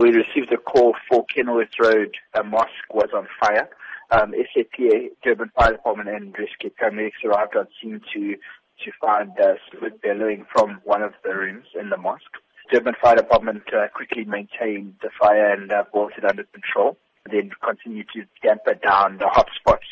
We 0.00 0.10
received 0.10 0.52
a 0.52 0.56
call 0.56 0.94
for 1.08 1.24
Kenilworth 1.26 1.76
Road, 1.80 2.14
a 2.32 2.44
mosque 2.44 2.94
was 2.94 3.08
on 3.12 3.26
fire. 3.40 3.68
Um, 4.12 4.32
SAPS, 4.54 5.16
Durban 5.24 5.50
Fire 5.56 5.72
Department 5.72 6.08
and 6.08 6.32
rescue 6.38 6.70
paramedics 6.80 7.24
arrived 7.24 7.56
on 7.56 7.66
scene 7.82 8.00
to, 8.14 8.36
to 8.84 8.92
find 9.00 9.32
uh, 9.40 9.54
smoke 9.72 10.00
billowing 10.00 10.46
from 10.52 10.80
one 10.84 11.02
of 11.02 11.14
the 11.24 11.34
rooms 11.34 11.66
in 11.74 11.90
the 11.90 11.96
mosque. 11.96 12.22
Durban 12.70 12.94
Fire 13.02 13.16
Department 13.16 13.64
uh, 13.74 13.88
quickly 13.92 14.24
maintained 14.24 14.94
the 15.02 15.10
fire 15.20 15.52
and 15.52 15.72
uh, 15.72 15.82
brought 15.92 16.12
it 16.16 16.24
under 16.24 16.44
control, 16.44 16.96
then 17.28 17.50
continued 17.60 18.06
to 18.14 18.22
damper 18.40 18.74
down 18.74 19.18
the 19.18 19.26
hot 19.26 19.48
spots. 19.56 19.86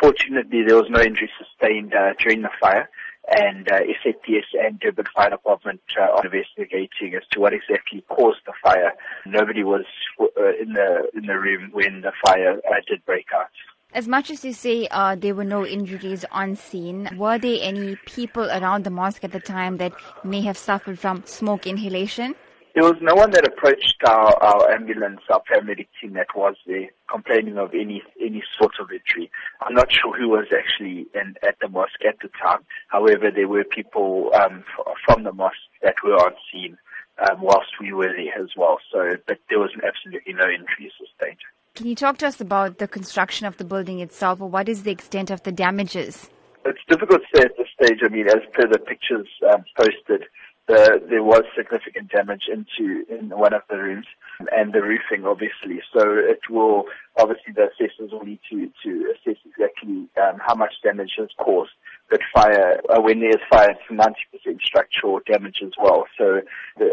Fortunately, 0.00 0.62
there 0.64 0.76
was 0.76 0.88
no 0.90 1.00
injury 1.00 1.28
sustained 1.36 1.92
uh, 1.92 2.12
during 2.20 2.42
the 2.42 2.50
fire 2.60 2.88
and 3.30 3.70
uh, 3.70 3.78
SAPS 4.02 4.46
and 4.60 4.78
Durban 4.80 5.06
Fire 5.14 5.30
Department 5.30 5.80
uh, 5.98 6.02
are 6.02 6.24
investigating 6.24 7.14
as 7.14 7.22
to 7.32 7.40
what 7.40 7.52
exactly 7.52 8.04
caused 8.08 8.40
the 8.46 8.52
fire. 8.62 8.92
Nobody 9.24 9.62
was 9.62 9.84
uh, 10.20 10.24
in 10.60 10.72
the 10.72 11.08
in 11.14 11.26
the 11.26 11.38
room 11.38 11.70
when 11.72 12.00
the 12.02 12.12
fire 12.24 12.58
uh, 12.58 12.74
did 12.88 13.04
break 13.04 13.26
out. 13.34 13.50
As 13.92 14.06
much 14.06 14.30
as 14.30 14.44
you 14.44 14.52
say 14.52 14.86
uh, 14.90 15.16
there 15.16 15.34
were 15.34 15.44
no 15.44 15.66
injuries 15.66 16.24
on 16.30 16.54
scene, 16.54 17.08
were 17.16 17.38
there 17.38 17.58
any 17.60 17.96
people 18.06 18.44
around 18.44 18.84
the 18.84 18.90
mosque 18.90 19.24
at 19.24 19.32
the 19.32 19.40
time 19.40 19.78
that 19.78 19.92
may 20.22 20.42
have 20.42 20.56
suffered 20.56 20.98
from 20.98 21.24
smoke 21.26 21.66
inhalation? 21.66 22.34
There 22.74 22.84
was 22.84 22.98
no 23.00 23.16
one 23.16 23.32
that 23.32 23.48
approached 23.48 23.96
our, 24.06 24.32
our 24.44 24.70
ambulance, 24.70 25.20
our 25.28 25.42
paramedic 25.42 25.88
team 26.00 26.12
that 26.12 26.28
was 26.36 26.54
there 26.66 26.88
complaining 27.10 27.58
of 27.58 27.74
any 27.74 28.00
any 28.20 28.44
sort 28.60 28.74
of 28.78 28.90
injury. 28.92 29.28
I'm 29.60 29.74
not 29.74 29.90
sure 29.90 30.16
who 30.16 30.28
was 30.28 30.46
actually 30.56 31.06
in, 31.12 31.34
at 31.42 31.56
the 31.60 31.68
mosque 31.68 32.04
at 32.08 32.20
the 32.22 32.28
time. 32.40 32.60
However, 32.90 33.30
there 33.34 33.48
were 33.48 33.64
people 33.64 34.30
um, 34.34 34.64
f- 34.78 34.94
from 35.06 35.24
the 35.24 35.32
mosque 35.32 35.56
that 35.82 35.94
were 36.04 36.14
on 36.14 36.32
scene 36.52 36.76
um, 37.18 37.40
whilst 37.40 37.70
we 37.80 37.92
were 37.92 38.12
there 38.12 38.42
as 38.42 38.50
well. 38.56 38.78
So, 38.92 39.16
but 39.26 39.38
there 39.48 39.58
was 39.58 39.70
absolutely 39.86 40.32
no 40.32 40.44
injuries 40.44 40.92
sustained. 40.98 41.38
Can 41.74 41.86
you 41.86 41.94
talk 41.94 42.18
to 42.18 42.26
us 42.26 42.40
about 42.40 42.78
the 42.78 42.88
construction 42.88 43.46
of 43.46 43.56
the 43.56 43.64
building 43.64 44.00
itself, 44.00 44.40
or 44.40 44.50
what 44.50 44.68
is 44.68 44.82
the 44.82 44.90
extent 44.90 45.30
of 45.30 45.42
the 45.44 45.52
damages? 45.52 46.28
It's 46.64 46.80
difficult 46.88 47.22
to 47.22 47.38
say 47.38 47.44
at 47.44 47.56
this 47.56 47.68
stage. 47.80 48.00
I 48.04 48.08
mean, 48.08 48.28
as 48.28 48.42
per 48.52 48.66
the 48.66 48.78
pictures 48.78 49.28
um, 49.50 49.64
posted, 49.78 50.24
the, 50.66 51.00
there 51.08 51.22
was 51.22 51.42
significant 51.56 52.10
damage 52.10 52.44
into 52.52 53.04
in 53.08 53.30
one 53.30 53.54
of 53.54 53.62
the 53.70 53.76
rooms 53.76 54.06
and 54.52 54.72
the 54.72 54.82
roofing, 54.82 55.24
obviously. 55.24 55.80
So 55.92 56.02
it 56.04 56.40
will 56.50 56.84
obviously 57.18 57.54
the 57.54 57.68
assessors 57.70 58.12
will 58.12 58.24
need 58.24 58.40
to 58.50 58.70
to 58.84 59.14
assess 59.14 59.39
exactly 59.60 60.08
um, 60.22 60.40
how 60.46 60.54
much 60.54 60.74
damage 60.82 61.12
has 61.18 61.28
caused. 61.38 61.70
But 62.10 62.20
fire, 62.34 62.80
uh, 62.88 63.00
when 63.00 63.20
there's 63.20 63.36
fire, 63.50 63.70
it's 63.70 63.80
90% 63.90 64.60
structural 64.62 65.20
damage 65.26 65.60
as 65.62 65.72
well. 65.78 66.06
So 66.18 66.40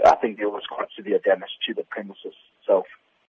I 0.06 0.16
think 0.18 0.38
there 0.38 0.50
was 0.50 0.64
quite 0.70 0.90
severe 0.96 1.20
damage 1.20 1.50
to 1.68 1.74
the 1.74 1.84
premises 1.90 2.34
itself. 2.62 2.86